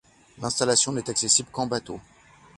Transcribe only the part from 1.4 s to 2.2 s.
qu'en bateau.